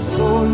[0.00, 0.48] sol.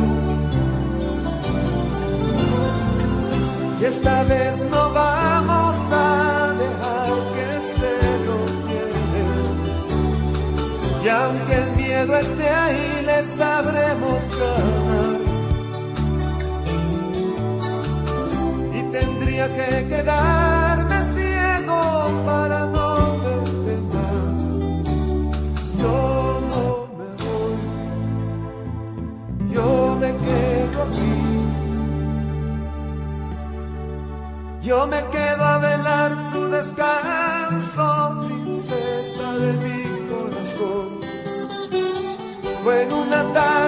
[3.80, 7.94] Y esta vez no vamos a dejar que se
[8.26, 8.38] lo
[8.68, 9.24] quede.
[11.04, 15.20] Y aunque el miedo esté ahí, le sabremos ganar.
[18.74, 20.41] Y tendría que quedar.
[34.72, 40.88] Yo me quedo a velar tu descanso, princesa de mi corazón.
[42.64, 43.61] Fue en una tarde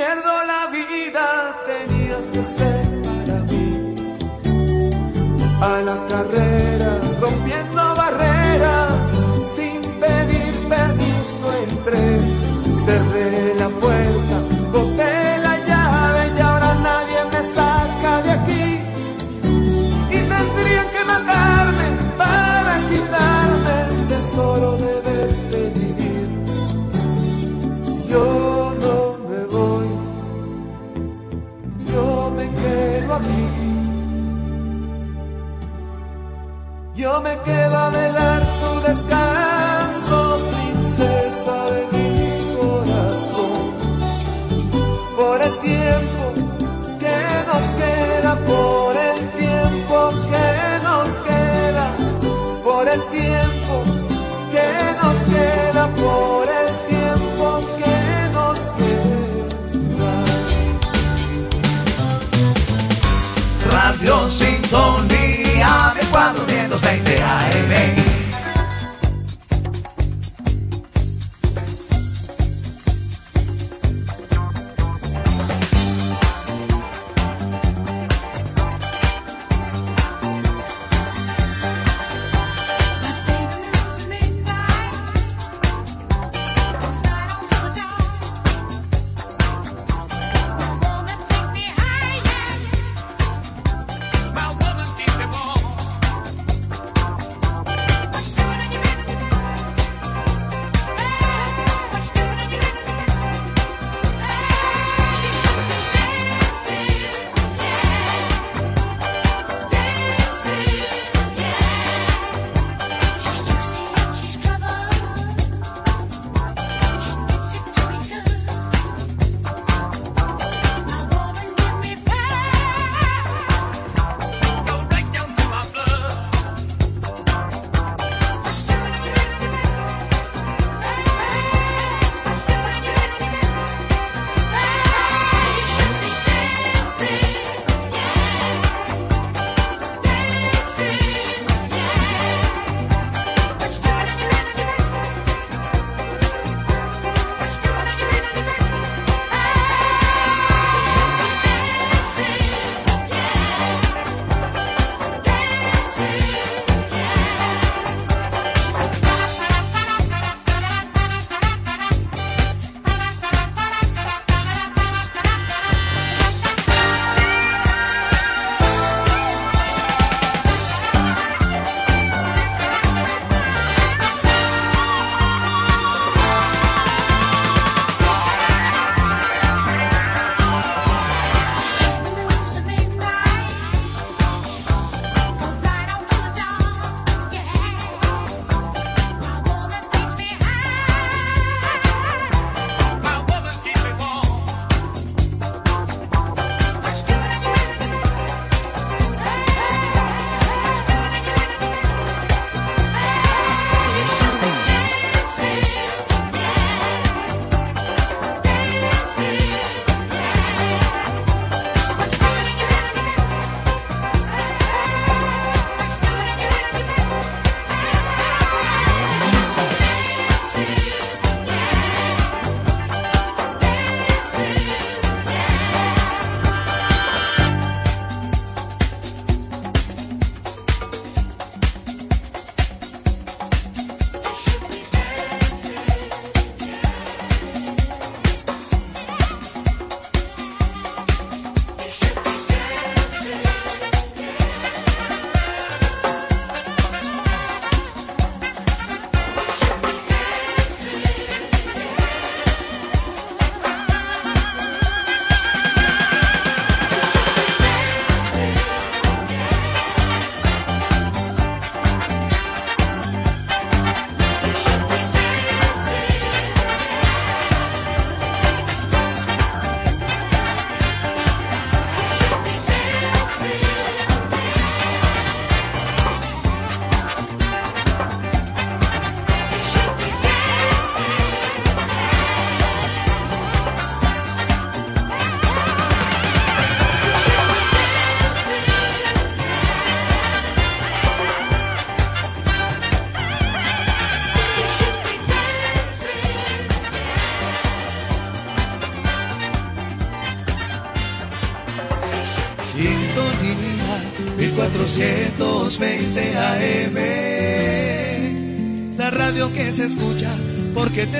[0.00, 1.26] pierdo la vida,
[1.66, 3.94] tenías que ser para mí.
[5.60, 7.59] A la carrera rompiendo.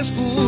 [0.00, 0.40] escucha.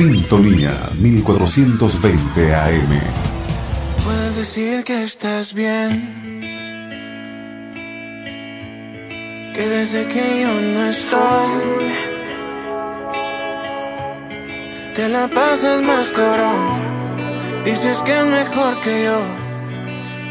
[0.00, 3.00] Sintonía 1420 AM.
[4.02, 6.40] Puedes decir que estás bien.
[9.54, 11.50] Que desde que yo no estoy,
[14.94, 16.80] te la pasas más corón.
[17.66, 19.20] Dices que es mejor que yo,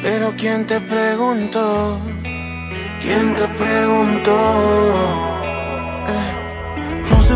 [0.01, 1.99] pero ¿quién te preguntó?
[3.03, 5.28] ¿Quién te preguntó?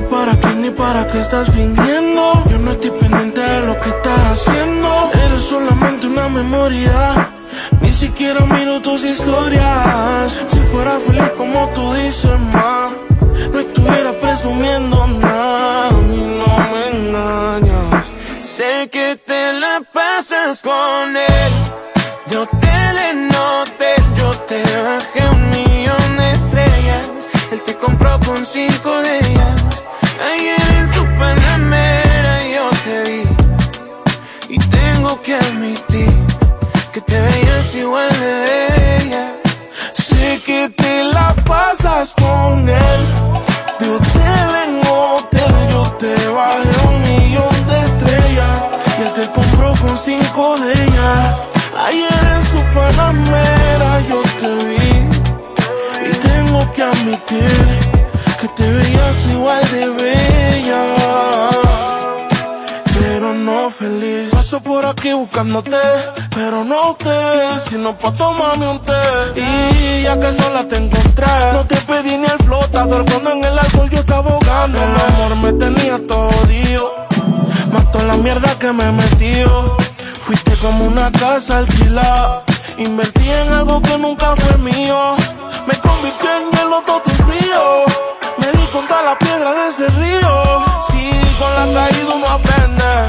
[0.02, 2.44] para qué ni para qué estás fingiendo.
[2.50, 5.12] Yo no estoy pendiente de lo que estás haciendo.
[5.26, 7.30] Eres solamente una memoria.
[7.82, 10.46] Ni siquiera miro tus historias.
[10.48, 12.92] Si fuera feliz como tú dices, ma,
[13.52, 15.90] no estuviera presumiendo nada.
[15.90, 18.06] A no me engañas.
[18.42, 21.54] Sé que te la pasas con él.
[22.28, 27.06] De hotel en hotel, yo te bajé un millón de estrellas.
[27.52, 29.23] Él te compró con cinco de
[36.94, 39.36] que te veías igual de ella.
[39.94, 43.02] Sé que te la pasas con él.
[43.80, 48.58] De hotel en hotel yo te bajé un millón de estrellas.
[49.00, 51.40] Y él te compró con cinco de ellas.
[51.88, 56.10] Ayer en su panamera yo te vi.
[56.10, 57.80] Y tengo que admitir
[58.40, 61.63] que te veías igual de bella
[63.64, 64.30] no.
[64.32, 65.78] Paso por aquí buscándote,
[66.32, 68.94] pero no usted, sino pa' tomarme un té.
[69.36, 73.58] Y ya que sola te encontré, no te pedí ni el flotador cuando en el
[73.58, 74.78] alcohol yo estaba ahogando.
[74.80, 76.92] El amor me tenía todo dio,
[77.72, 79.78] mató la mierda que me metió.
[80.22, 82.44] Fuiste como una casa alquilada,
[82.78, 85.16] invertí en algo que nunca fue mío.
[85.68, 87.86] Me convirtió en hielo todo tu frío,
[88.40, 90.64] me di contra la piedra de ese río.
[90.90, 92.04] Sí, con la caída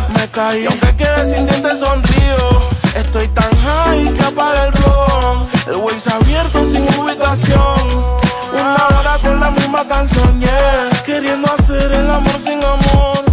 [0.08, 2.62] uno aprende y aunque quede sin dientes sonrío.
[2.96, 5.48] Estoy tan high que apaga el blog.
[5.66, 8.14] El Waze abierto sin ubicación.
[8.52, 10.88] Una hora con la misma canción, yeah.
[11.04, 13.24] Queriendo hacer el amor sin amor.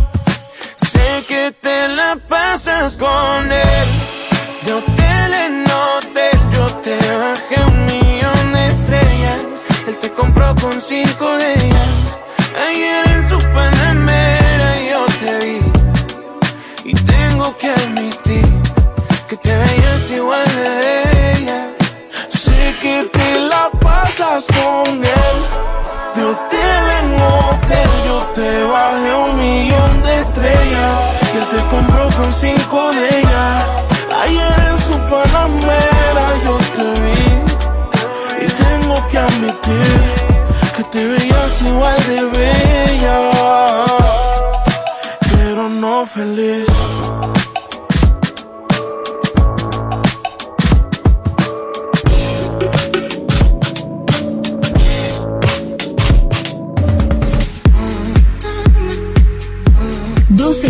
[0.90, 4.21] Sé que te la pasas con él.
[24.32, 25.38] Pasas con él.
[26.16, 30.98] De hotel en hotel yo te bajé un millón de estrellas.
[31.34, 33.68] Y él te compró con cinco de ellas.
[34.24, 38.46] Ayer en su panamera yo te vi.
[38.46, 40.00] Y tengo que admitir
[40.76, 43.32] que te veías igual de bella.
[45.32, 46.68] Pero no feliz.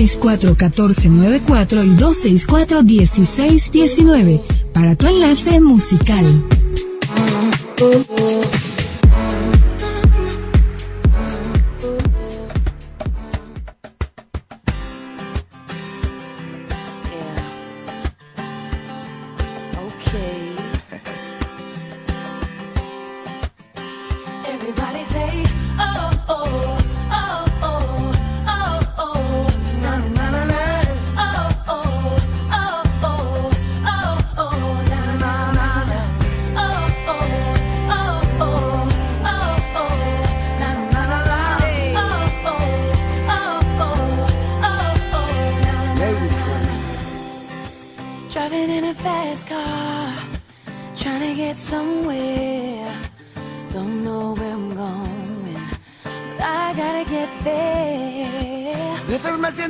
[0.01, 4.41] 264-1494 y 264-1619
[4.73, 6.25] para tu enlace musical.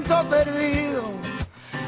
[0.03, 1.03] perdido,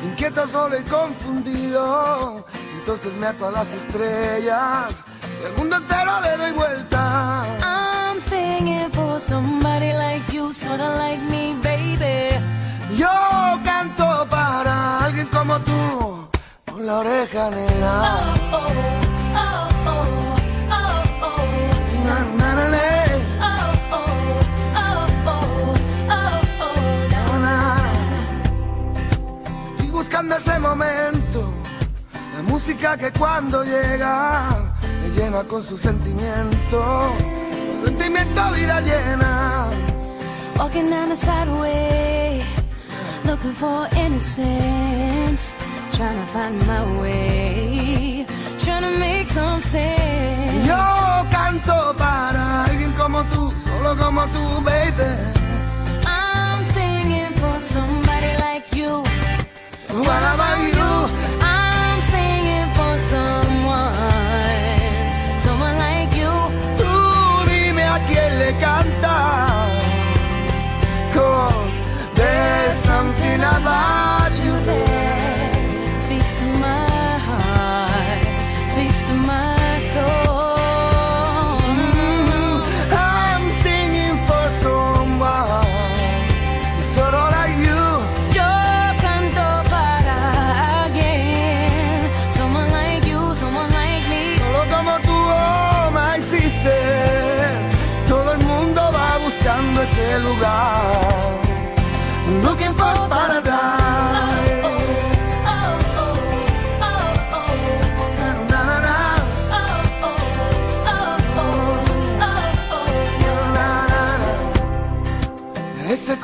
[0.03, 2.45] inquieto, solo y confundido.
[2.79, 4.93] Entonces me ato a las estrellas,
[5.41, 7.45] y el mundo entero le doy vuelta.
[7.61, 12.37] I'm singing for somebody like you, sorta like me, baby.
[12.95, 13.09] Yo
[13.63, 16.27] canto para alguien como tú,
[16.65, 18.17] con la oreja negra.
[18.51, 18.67] Oh oh
[19.35, 20.05] oh, oh,
[20.71, 20.85] oh,
[21.23, 21.37] oh,
[22.05, 22.92] na, na, na,
[30.13, 31.51] buscando ese momento,
[32.35, 34.47] la música que cuando llega
[35.01, 37.13] me llena con su sentimiento,
[37.79, 39.69] su sentimiento vida llena.
[40.55, 42.43] Walking down the sideway,
[43.25, 45.55] looking for innocence,
[45.93, 48.25] trying to find my way,
[48.59, 50.67] trying to make some sense.
[50.67, 55.09] Yo canto para alguien como tú, solo como tú, baby.
[56.05, 59.02] I'm singing for somebody like you.
[59.93, 60.91] What about you?
[61.39, 63.93] I'm singing for someone,
[65.39, 66.33] someone like you.
[66.79, 66.89] Tú
[67.45, 69.71] dime a quién le cantas,
[71.13, 71.73] cause
[72.15, 74.12] there's something about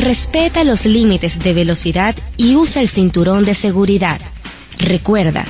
[0.00, 4.18] Respeta los límites de velocidad y usa el cinturón de seguridad.
[4.78, 5.44] Recuerda,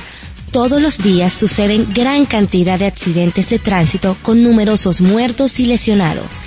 [0.51, 6.41] todos los días suceden gran cantidad de accidentes de tránsito con numerosos muertos y lesionados.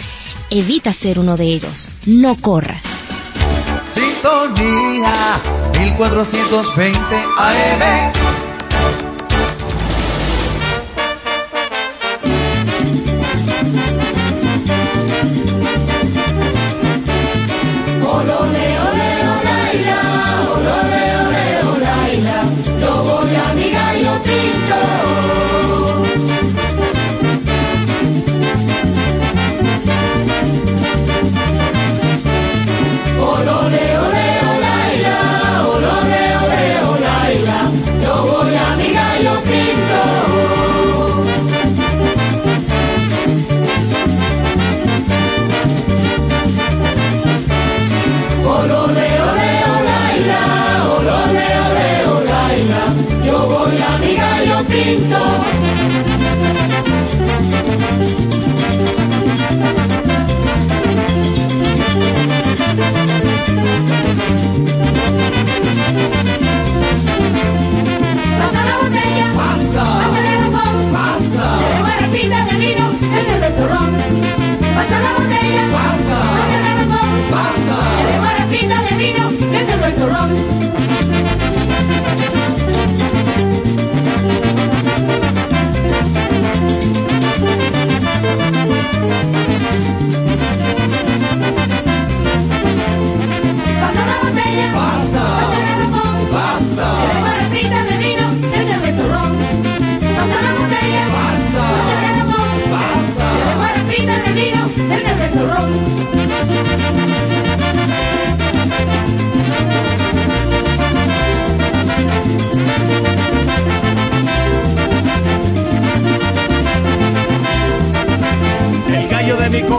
[0.50, 1.88] Evita ser uno de ellos.
[2.04, 2.82] No corras.
[3.88, 5.14] Sintonía
[5.80, 6.98] 1420
[7.38, 8.53] AM.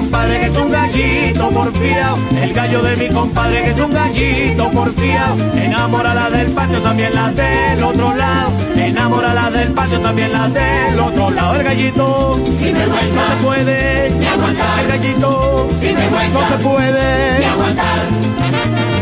[0.06, 2.18] Compadre que es un gallito porfiado.
[2.42, 5.36] El gallo de mi compadre que es un gallito porfiado.
[5.56, 8.52] Enamórala del patio, también la del otro lado.
[8.76, 11.56] Enamórala del patio, también la del otro lado.
[11.56, 14.80] El gallito, Sin vergüenza, no se puede ni aguantar.
[14.80, 18.95] El gallito, Sin vergüenza, no se puede ni aguantar.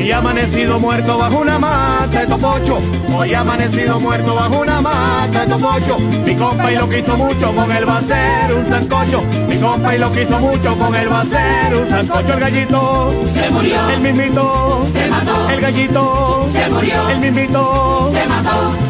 [0.00, 2.78] Hoy amanecido muerto bajo una mata de topocho.
[3.14, 5.98] Hoy amanecido muerto bajo una mata de topocho.
[6.24, 9.22] Mi compa y lo quiso mucho, con él va a ser un sancocho.
[9.46, 12.32] Mi compa y lo quiso mucho, con él va a ser un sancocho.
[12.32, 18.26] El gallito Se murió, el mismito se mató, el gallito se murió, el mismito se
[18.26, 18.89] mató.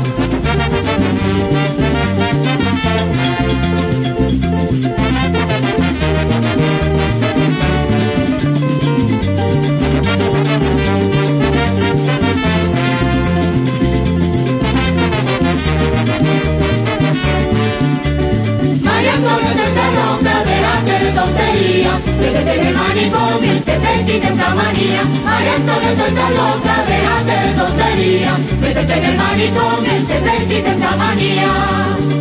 [21.11, 25.03] Tontería, métete en el manicomio y se te quita esa manía.
[25.25, 30.55] María Antonia, tú estás loca, déjate de tontería, métete en el manicomio y se te
[30.55, 32.20] quita esa manía.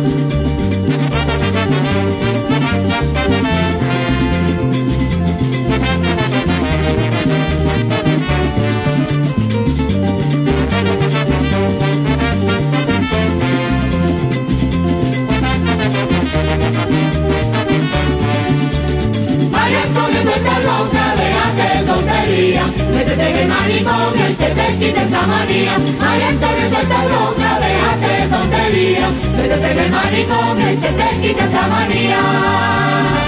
[20.40, 25.78] Estás loca, déjate tontería, métete en el manicomio y se te quita esa manía.
[26.00, 31.68] María Antonia, estás loca, déjate tontería, métete en el manicomio y se te quita esa
[31.68, 33.19] manía.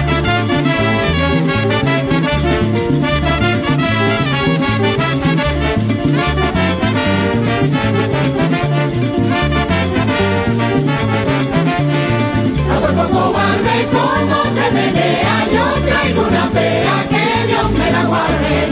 [13.72, 18.68] Cobarde como se menea, yo traigo una pea que Dios me la guarde.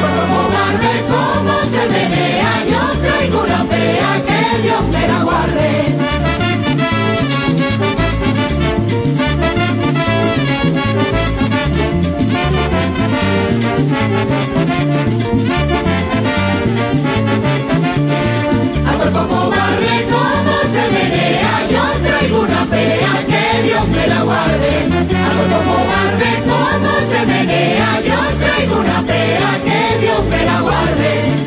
[0.00, 6.21] Cuerpo cobarde como se menea, yo traigo una pea que Dios me la guarde.
[23.82, 24.70] Dios me la guarde.
[24.70, 31.42] A cuerpo cobarde como se menea, yo traigo una pea que Dios me la guarde.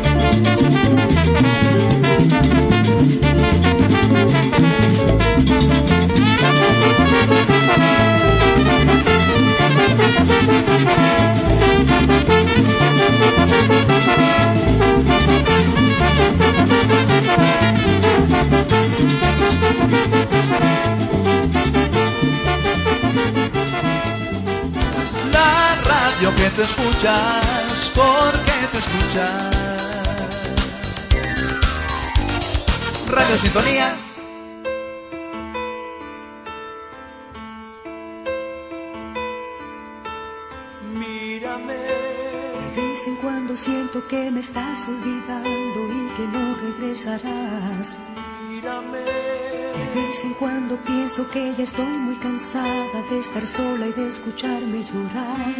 [25.31, 29.55] La radio que te escuchas, porque te escuchas.
[33.07, 33.95] Radio Sintonía.
[42.75, 47.97] De vez en cuando siento que me estás olvidando y que no regresarás.
[49.95, 54.10] De vez en cuando pienso que ya estoy muy cansada de estar sola y de
[54.10, 55.55] escucharme llorar.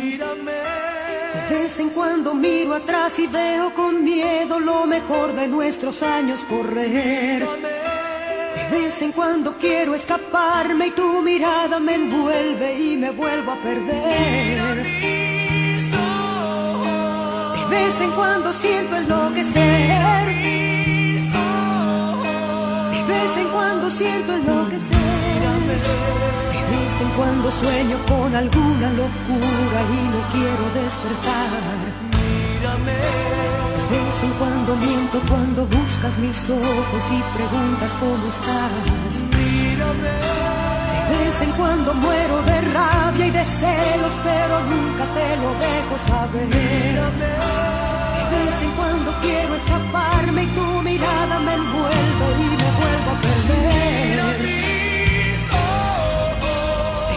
[1.50, 6.42] De vez en cuando miro atrás y veo con miedo lo mejor de nuestros años
[6.50, 7.48] correr.
[8.72, 13.56] De vez en cuando quiero escaparme y tu mirada me envuelve y me vuelvo a
[13.62, 14.84] perder.
[17.70, 20.55] De vez en cuando siento enloquecer.
[23.86, 24.98] Cuando siento enloquecer.
[24.98, 31.50] De vez en cuando sueño con alguna locura y no quiero despertar.
[33.90, 38.72] De vez en cuando miento cuando buscas mis ojos y preguntas cómo estás.
[41.10, 45.96] De vez en cuando muero de rabia y de celos, pero nunca te lo dejo
[46.08, 46.50] saber.
[48.32, 53.22] De vez en cuando quiero escaparme y tu mirada me envuelve y me vuelvo a
[53.22, 53.75] perder.
[54.38, 54.44] De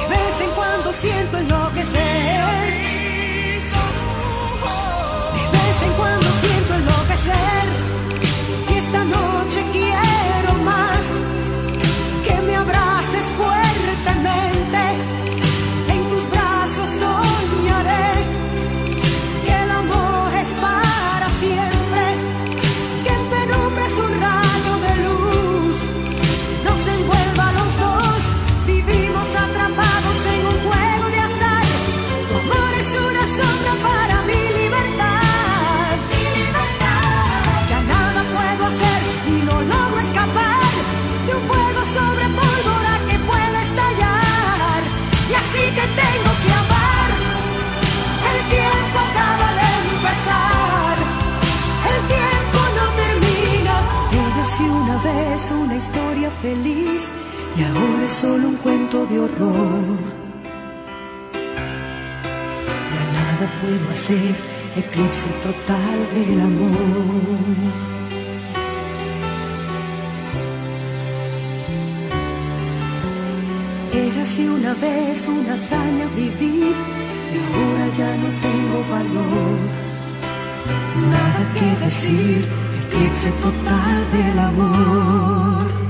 [0.09, 2.48] vez en cuando siento enloquecer.
[56.43, 57.09] Feliz
[57.57, 59.99] y ahora es solo un cuento de horror.
[62.95, 64.35] Ya nada puedo hacer,
[64.77, 66.79] eclipse total del amor.
[73.93, 76.75] Era así una vez una hazaña vivir
[77.33, 79.59] y ahora ya no tengo valor.
[81.11, 82.45] Nada que decir,
[82.87, 85.88] eclipse total del amor.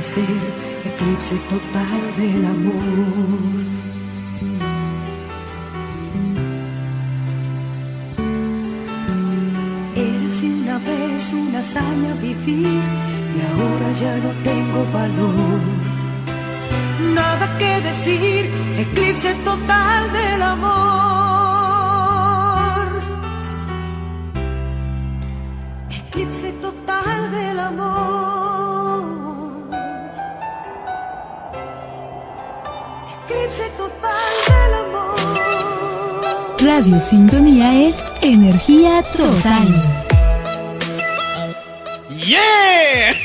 [0.00, 3.66] eclipse total del amor.
[9.94, 12.82] Érase una vez una hazaña vivir
[13.36, 15.60] y ahora ya no tengo valor.
[17.14, 21.19] Nada que decir, eclipse total del amor.
[36.80, 39.68] Radio Sintonía es energía total.
[42.08, 43.19] ¡Yeah!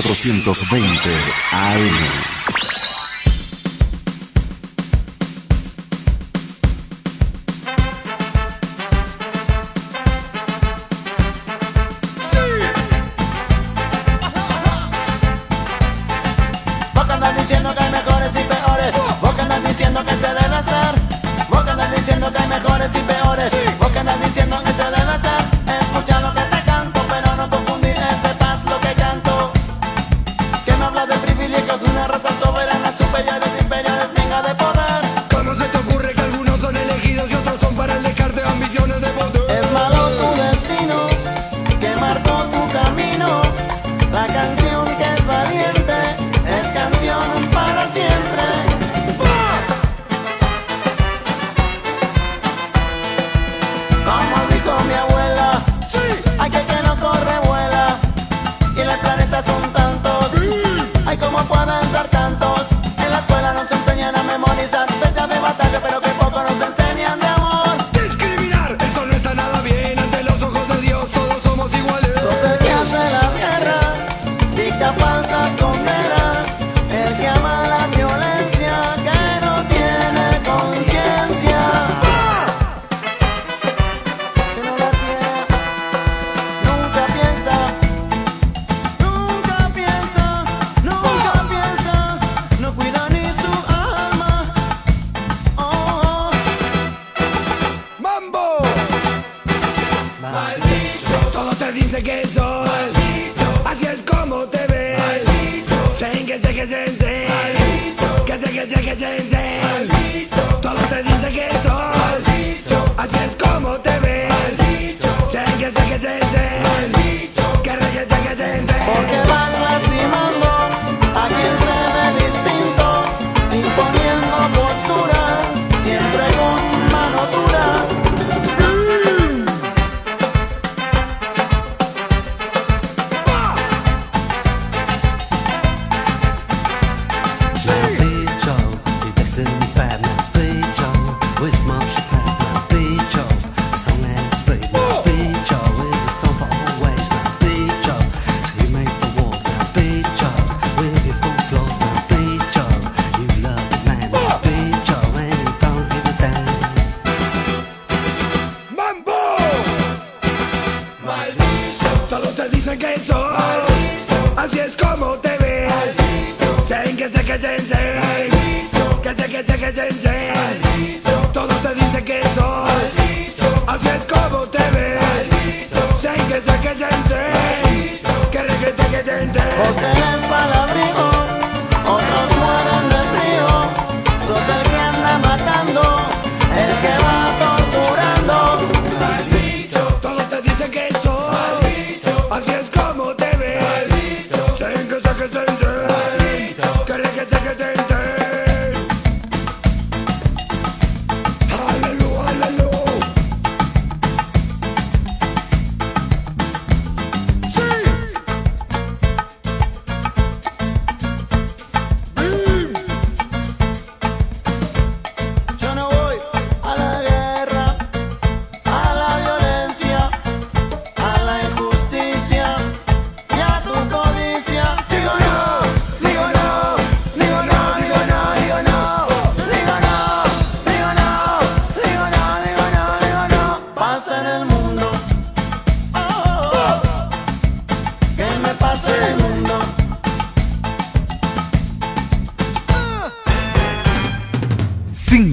[0.00, 1.10] 1420
[1.52, 2.47] AM.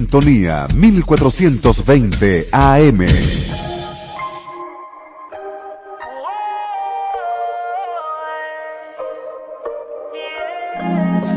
[0.06, 3.06] Sintonía 1420 AM.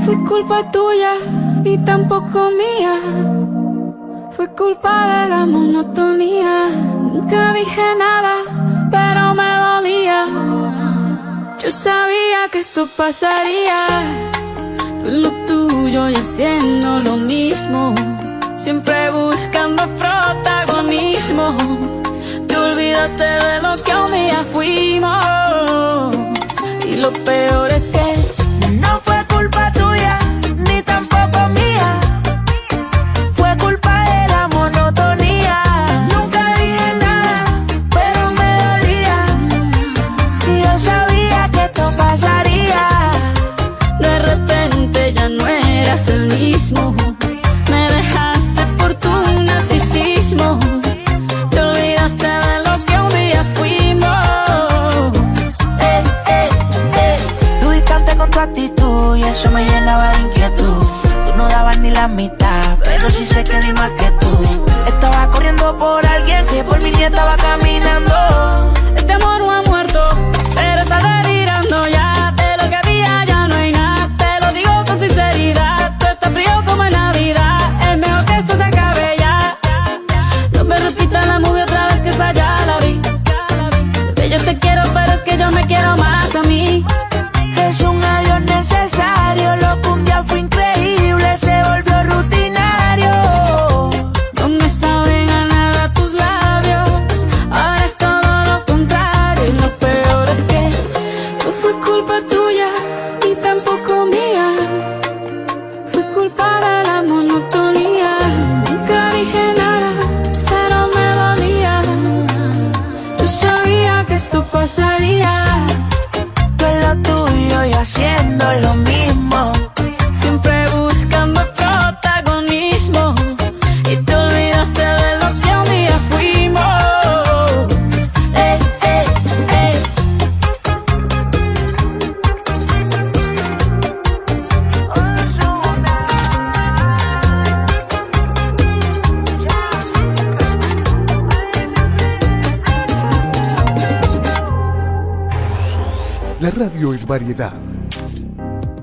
[0.06, 1.14] Fue culpa tuya
[1.66, 2.94] y tampoco mía.
[4.34, 6.70] Fue culpa de la monotonía.
[7.12, 8.36] Nunca dije nada,
[8.92, 10.28] pero me dolía.
[11.60, 13.82] Yo sabía que esto pasaría.
[15.06, 17.96] Lo tuyo y haciendo lo mismo
[18.60, 21.56] siempre buscando protagonismo.
[22.46, 26.16] Te olvidaste de lo que un día fuimos.
[26.86, 30.20] Y lo peor es que no fue culpa tuya,
[30.58, 32.00] ni tampoco mía.
[33.34, 35.64] Fue culpa de la monotonía.
[36.14, 37.46] Nunca dije nada,
[37.96, 39.18] pero me dolía.
[40.52, 42.84] Y yo sabía que esto pasaría.
[44.02, 46.94] De repente ya no eras el mismo.
[59.66, 60.86] llenaba de inquietud.
[61.26, 64.66] Tú no dabas ni la mitad, pero sí sé que di más que tú.
[64.88, 68.74] Estaba corriendo por alguien que por mi nieta estaba caminando.
[68.96, 70.02] Este amor no ha muerto,
[70.56, 71.19] pero esa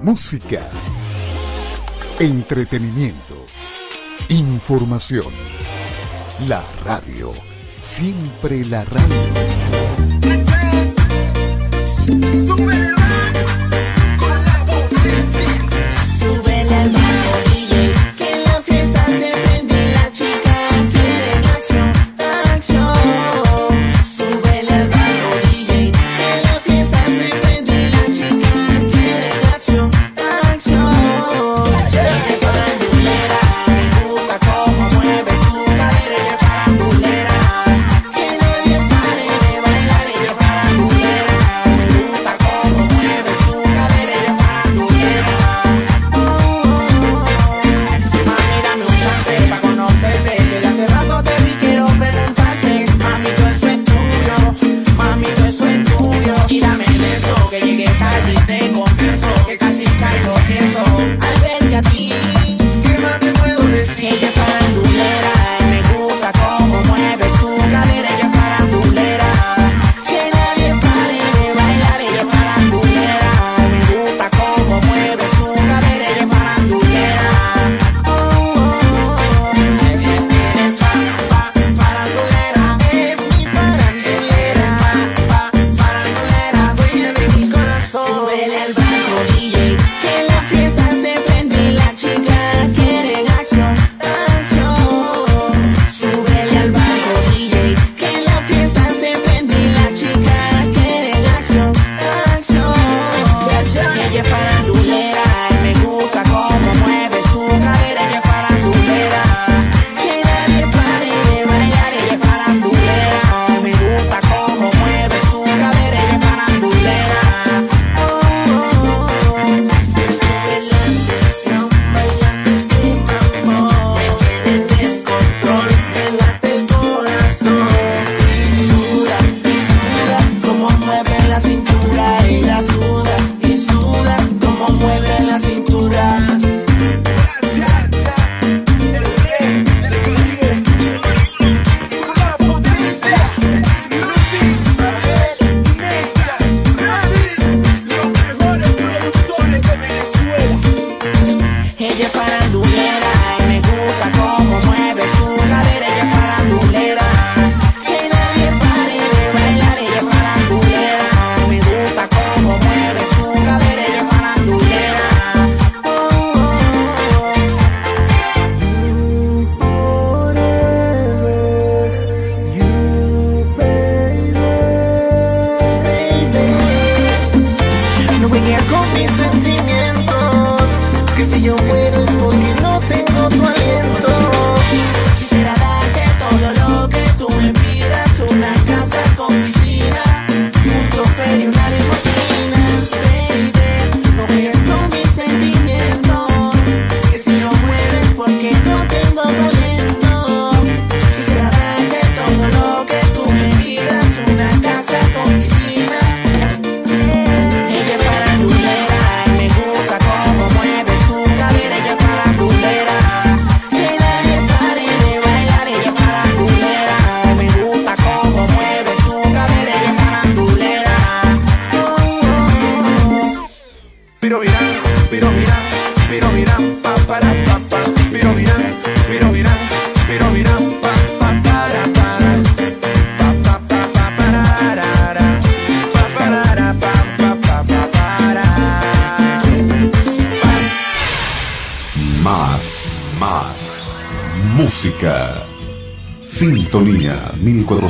[0.03, 0.63] música,
[2.21, 3.45] entretenimiento,
[4.29, 5.33] información.
[6.47, 7.33] La radio,
[7.81, 9.66] siempre la radio.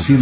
[0.09, 0.15] AM.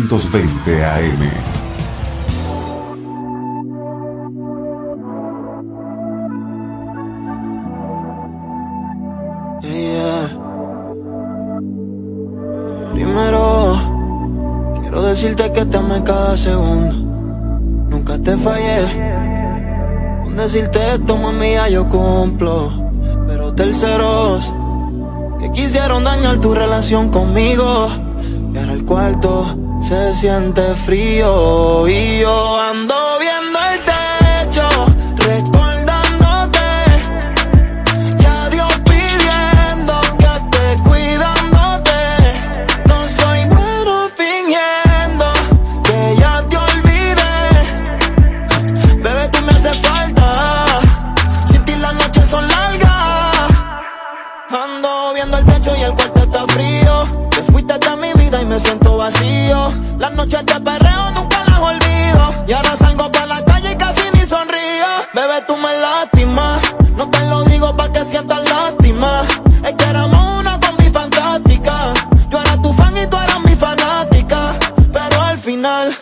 [12.93, 13.74] Primero,
[14.80, 16.95] quiero decirte que te amé cada segundo.
[17.91, 18.87] Nunca te fallé.
[20.22, 22.72] Con decirte esto, mami, ya yo cumplo.
[23.26, 24.51] Pero terceros,
[25.41, 27.89] que quisieron dañar tu relación conmigo.
[28.55, 32.73] Y ahora el cuarto se siente frío y yo ando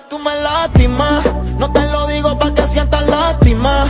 [0.09, 1.25] tú me lastimas.
[1.59, 3.87] No te lo digo pa' que sientas lástima.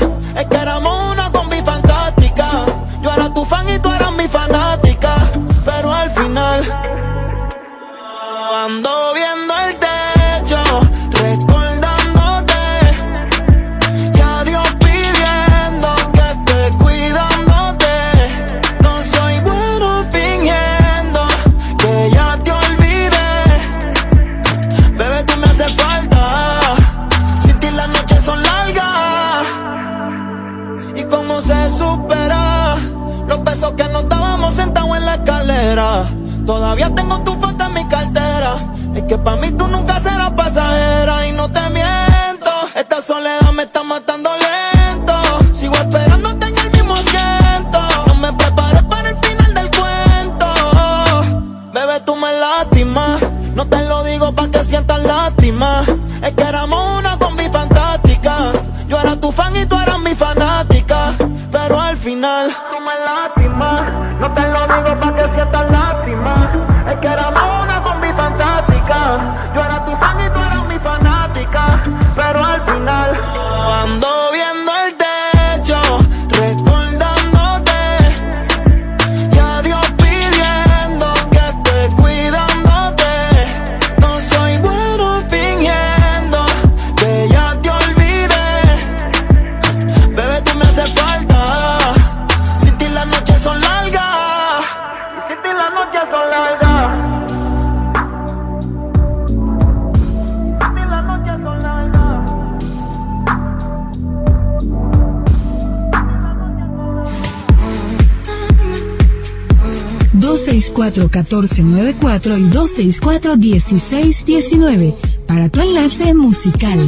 [111.33, 114.95] 1494 y 264-1619
[115.27, 116.79] para tu enlace musical.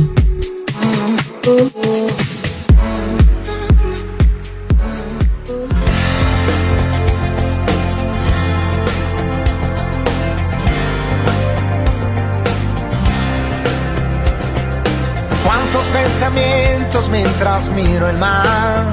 [15.43, 18.85] ¿Cuántos pensamientos mientras miro el mar?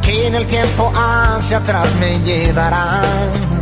[0.00, 3.53] Que en el tiempo hacia atrás me llevarán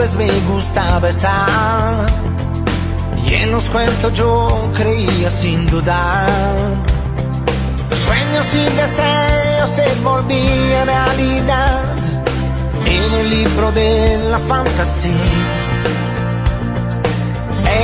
[0.00, 2.06] clubes me gustaba estar
[3.26, 6.26] y en los cuentos yo creía sin dudar.
[7.92, 11.84] Sueños y deseos se volvían realidad
[12.86, 15.12] en el libro de la fantasía.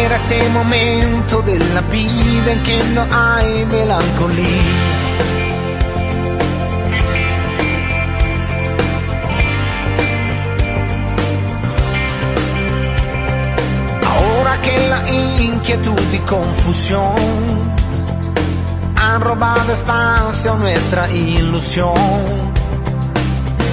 [0.04, 4.85] Era ese momento de la vida en que no hay melancolía.
[15.10, 17.14] inquietud y confusión.
[18.96, 21.94] Han robado espacio a nuestra ilusión.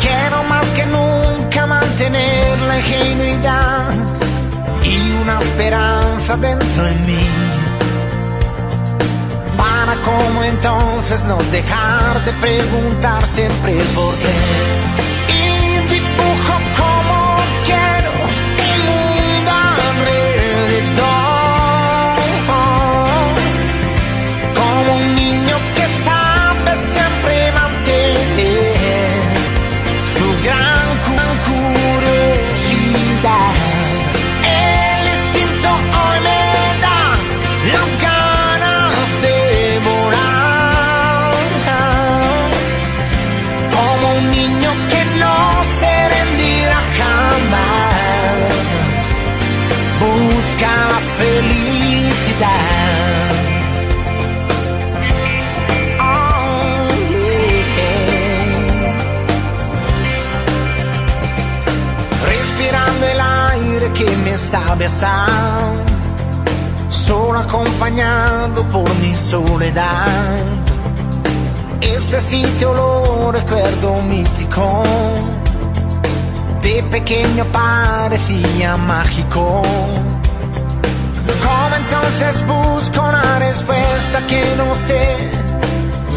[0.01, 3.89] Quiero más que nunca mantener la ingenuidad
[4.83, 7.27] y una esperanza dentro de mí.
[9.57, 15.02] Para como entonces no dejar de preguntar siempre por qué.
[67.83, 70.41] bañado por mi soledad.
[71.81, 74.83] Este sitio lo recuerdo mítico.
[76.61, 79.63] De pequeño parecía mágico.
[81.45, 85.03] Como entonces busco una respuesta que no sé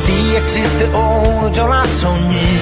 [0.02, 2.54] si existe o yo la soñé.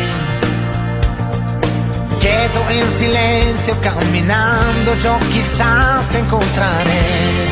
[2.24, 7.44] Quedo en silencio caminando, yo quizás encontraré.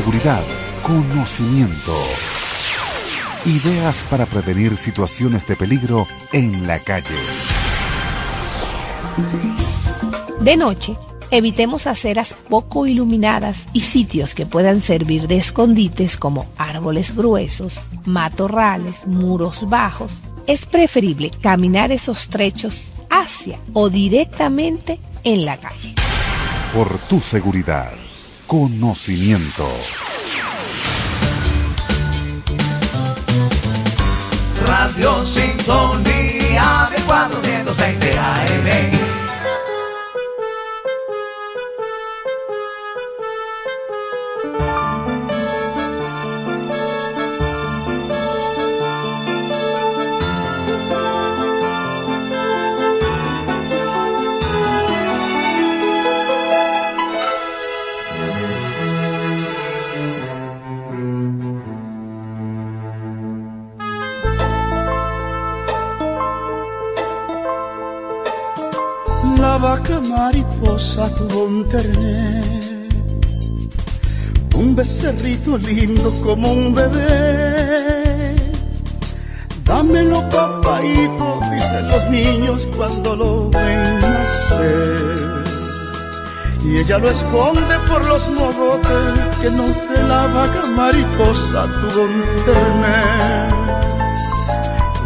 [0.00, 0.44] Seguridad,
[0.84, 1.92] conocimiento.
[3.44, 7.16] Ideas para prevenir situaciones de peligro en la calle.
[10.38, 10.96] De noche,
[11.32, 19.04] evitemos aceras poco iluminadas y sitios que puedan servir de escondites como árboles gruesos, matorrales,
[19.04, 20.12] muros bajos.
[20.46, 25.94] Es preferible caminar esos trechos hacia o directamente en la calle.
[26.72, 27.90] Por tu seguridad,
[28.48, 29.68] conocimiento.
[34.66, 39.17] Radio Sintonía de 420 AM.
[70.28, 71.66] Mariposa tuvo un
[74.54, 78.36] un becerrito lindo como un bebé.
[79.64, 85.44] Dámelo, papaito, dicen los niños cuando lo ven nacer.
[86.66, 92.18] Y ella lo esconde por los mogotes, que no sé, la vaca mariposa tuvo un.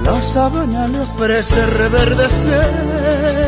[0.05, 3.42] La sabana le ofrece reverdecer.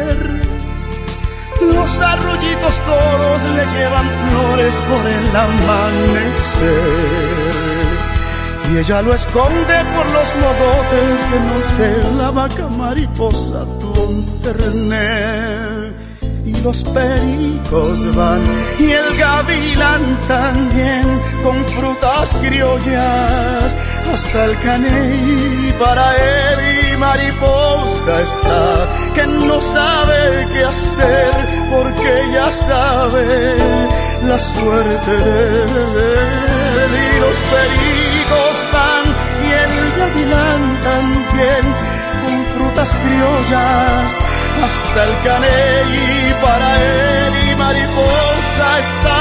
[2.74, 6.74] Los todos le llevan flores por el amanecer.
[8.72, 13.66] Y ella lo esconde por los mogotes que no sé, la vaca mariposa
[14.42, 15.83] terner.
[16.64, 18.40] Los pericos van
[18.78, 23.76] y el gavilán también con frutas criollas.
[24.10, 31.32] Hasta el caney para él y mariposa está que no sabe qué hacer
[31.70, 33.56] porque ya sabe
[34.26, 36.14] la suerte de
[36.80, 36.92] él.
[37.04, 39.04] Y los pericos van
[39.44, 41.64] y el gavilán también
[42.22, 44.33] con frutas criollas
[44.64, 49.20] hasta el caney para él y mariposa está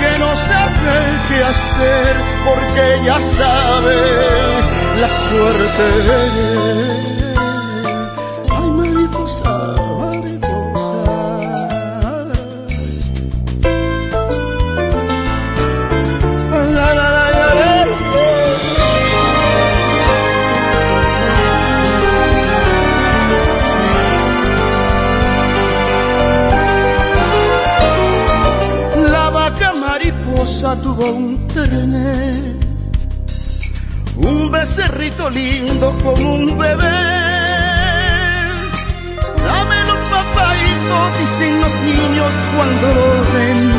[0.00, 0.96] que no sabe
[1.28, 2.14] qué hacer
[2.44, 3.96] porque ya sabe
[5.00, 5.86] la suerte.
[30.82, 32.56] Tuvo un terné,
[34.16, 37.26] un becerrito lindo como un bebé.
[39.44, 43.76] Dámelo, papaito, dicen los niños cuando lo ven.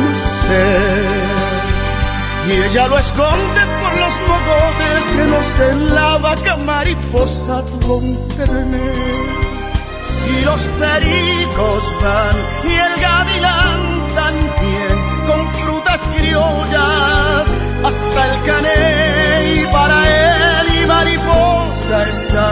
[2.47, 8.27] Y ella lo esconde por los mogotes que no sé, la vaca mariposa tuvo un
[8.37, 9.27] terné
[10.29, 14.46] y los pericos van y el gavilán con frutas
[16.17, 17.45] criollas
[17.83, 22.49] hasta el caney para él y mariposa está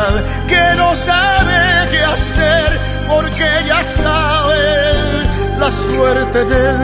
[0.47, 5.25] que no sabe qué hacer porque ya sabe
[5.59, 6.81] la suerte de él.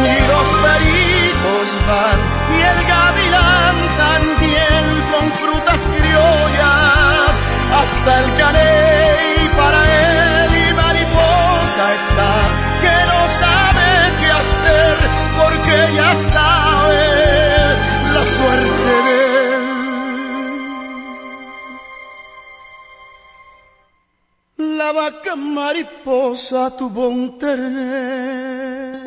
[0.00, 2.18] Y los pericos van
[2.56, 3.76] y el gavilán
[4.06, 7.32] también con frutas criollas
[7.80, 12.32] hasta el caney para él y mariposa está
[12.82, 13.87] que no sabe
[15.68, 17.06] porque ya sabe
[18.14, 19.18] la suerte de.
[24.76, 28.98] La vaca mariposa tuvo un terné.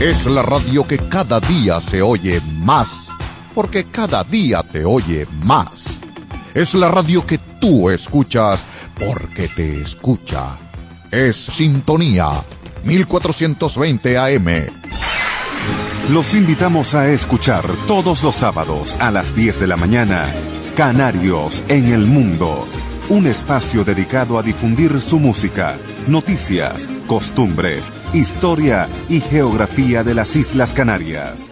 [0.00, 3.10] Es la radio que cada día se oye más,
[3.54, 6.00] porque cada día te oye más.
[6.54, 8.66] Es la radio que tú escuchas
[8.98, 10.69] porque te escucha.
[11.10, 12.44] Es Sintonía
[12.84, 14.46] 1420 AM.
[16.10, 20.32] Los invitamos a escuchar todos los sábados a las 10 de la mañana
[20.76, 22.64] Canarios en el Mundo,
[23.08, 30.72] un espacio dedicado a difundir su música, noticias, costumbres, historia y geografía de las Islas
[30.74, 31.49] Canarias.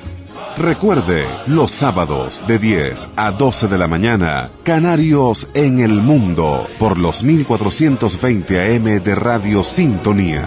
[0.59, 6.99] Recuerde, los sábados de 10 a 12 de la mañana, Canarios en el Mundo, por
[6.99, 10.45] los 1420 AM de Radio Sintonía.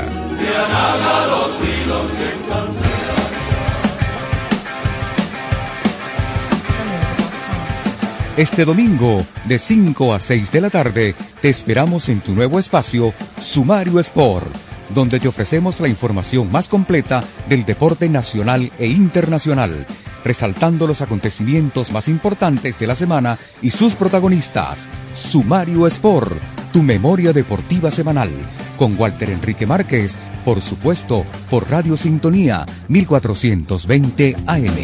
[8.36, 13.14] Este domingo, de 5 a 6 de la tarde, te esperamos en tu nuevo espacio,
[13.40, 14.54] Sumario Sport,
[14.94, 19.86] donde te ofrecemos la información más completa del deporte nacional e internacional,
[20.24, 24.88] resaltando los acontecimientos más importantes de la semana y sus protagonistas.
[25.14, 26.38] Sumario Sport,
[26.72, 28.32] tu memoria deportiva semanal,
[28.78, 34.76] con Walter Enrique Márquez, por supuesto, por Radio Sintonía 1420 AM.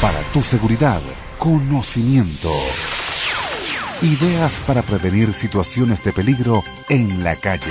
[0.00, 1.00] Para tu seguridad,
[1.38, 2.50] conocimiento.
[4.02, 7.70] Ideas para prevenir situaciones de peligro en la calle.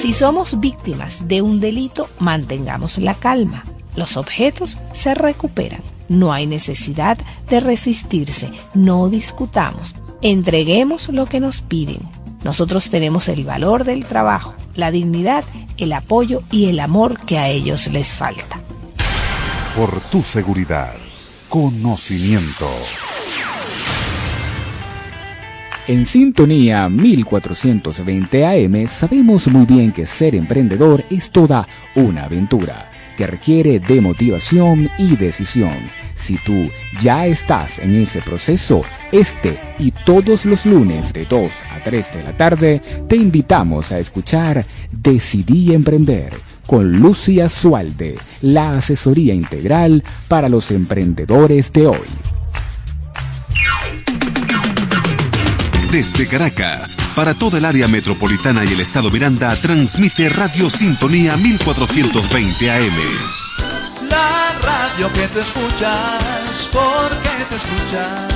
[0.00, 3.64] Si somos víctimas de un delito, mantengamos la calma.
[3.96, 5.82] Los objetos se recuperan.
[6.08, 7.18] No hay necesidad
[7.50, 8.50] de resistirse.
[8.72, 9.94] No discutamos.
[10.22, 12.00] Entreguemos lo que nos piden.
[12.44, 15.44] Nosotros tenemos el valor del trabajo, la dignidad,
[15.76, 18.58] el apoyo y el amor que a ellos les falta.
[19.76, 20.94] Por tu seguridad,
[21.50, 22.70] conocimiento.
[25.90, 31.66] En Sintonía 1420 AM sabemos muy bien que ser emprendedor es toda
[31.96, 35.74] una aventura que requiere de motivación y decisión.
[36.14, 36.70] Si tú
[37.00, 42.22] ya estás en ese proceso, este y todos los lunes de 2 a 3 de
[42.22, 46.32] la tarde, te invitamos a escuchar Decidí Emprender
[46.66, 52.39] con Lucia Sualde, la asesoría integral para los emprendedores de hoy.
[55.90, 62.70] Desde Caracas, para toda el área metropolitana y el estado Miranda, transmite Radio Sintonía 1420
[62.70, 62.94] AM.
[64.08, 68.30] La radio que te escuchas, porque te escuchas.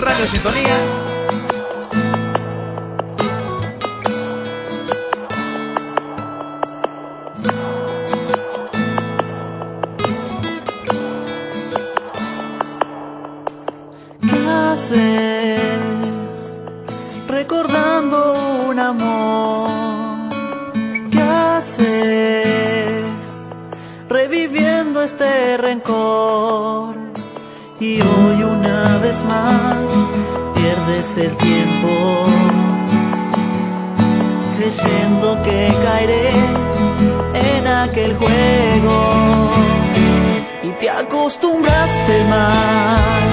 [0.00, 1.11] Radio Sintonía.
[14.72, 15.68] ¿Qué haces
[17.28, 18.32] recordando
[18.70, 19.68] un amor?
[21.10, 21.84] ¿Qué haces
[24.08, 26.94] reviviendo este rencor?
[27.80, 29.76] Y hoy una vez más
[30.54, 32.24] pierdes el tiempo
[34.56, 36.30] creyendo que caeré
[37.58, 39.50] en aquel juego
[40.62, 43.31] y te acostumbraste piensas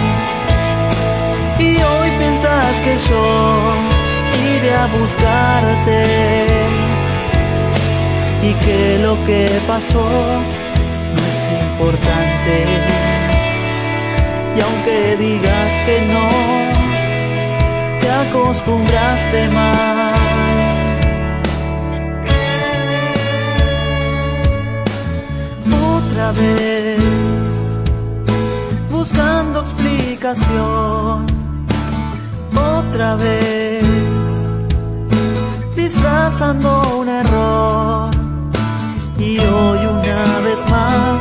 [2.83, 3.23] que yo
[4.55, 5.99] iré a buscarte.
[8.41, 10.07] Y que lo que pasó
[11.15, 12.55] no es importante.
[14.55, 16.27] Y aunque digas que no
[18.01, 20.19] te acostumbraste mal.
[26.09, 26.99] Otra vez
[28.91, 31.38] buscando explicación
[32.89, 33.83] otra vez,
[35.75, 38.09] disfrazando un error.
[39.17, 41.19] Y hoy una vez más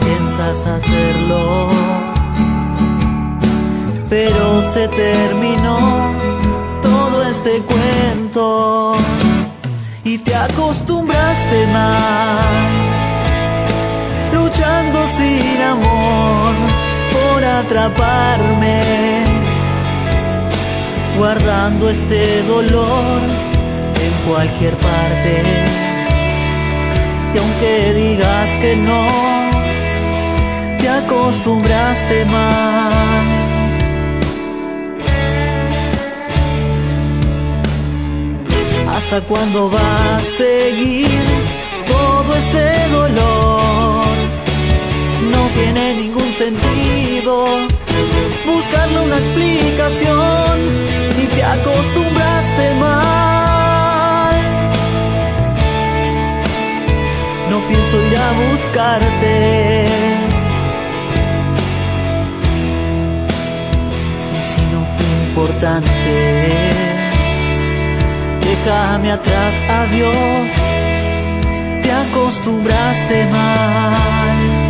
[0.00, 1.68] piensas hacerlo.
[4.08, 6.12] Pero se terminó
[6.82, 8.96] todo este cuento
[10.04, 12.44] y te acostumbraste mal,
[14.32, 16.54] luchando sin amor
[17.12, 19.23] por atraparme
[21.16, 23.20] guardando este dolor
[24.04, 25.42] en cualquier parte.
[27.34, 29.06] Y aunque digas que no,
[30.78, 33.34] te acostumbraste mal.
[38.96, 41.08] ¿Hasta cuándo va a seguir
[41.86, 43.93] todo este dolor?
[45.34, 47.46] No tiene ningún sentido
[48.46, 50.58] buscarle una explicación
[51.22, 54.36] y te acostumbraste mal.
[57.50, 59.86] No pienso ir a buscarte.
[64.36, 66.14] Y si no fue importante,
[68.40, 70.52] déjame atrás, adiós.
[71.82, 74.63] Te acostumbraste mal.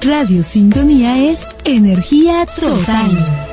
[0.00, 3.43] Radio Sintonía es energía total.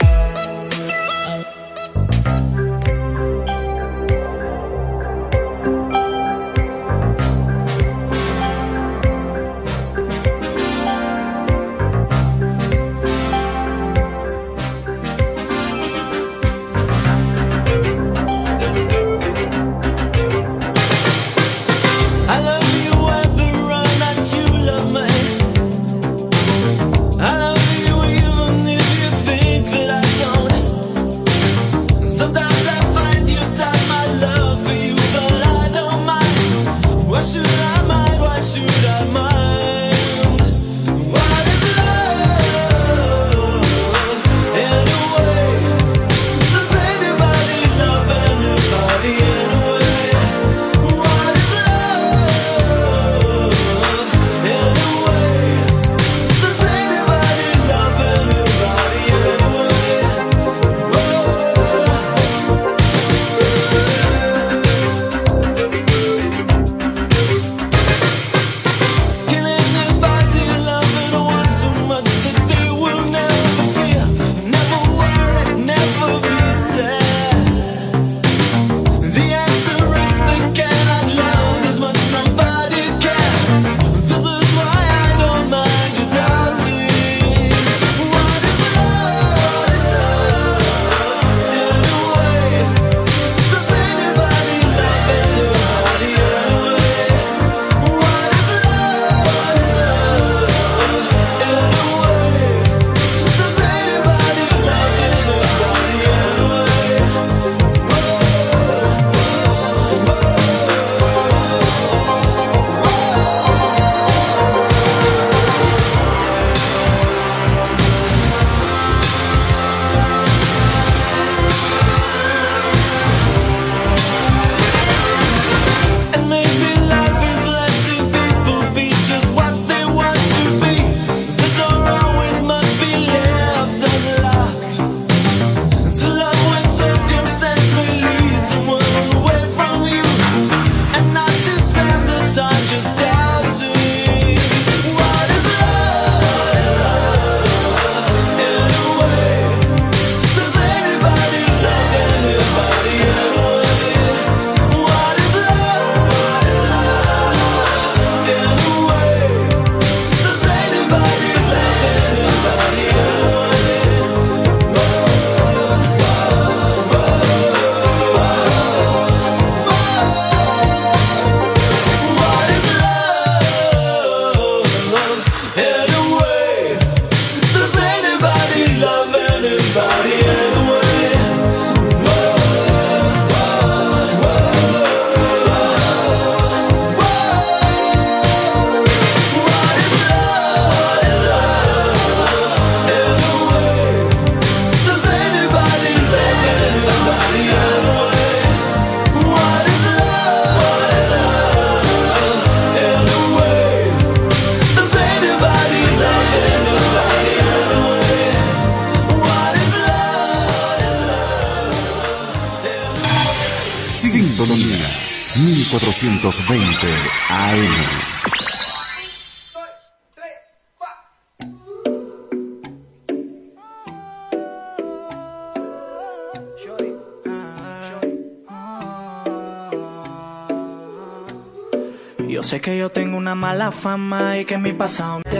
[233.72, 235.22] Fama y que mi pasado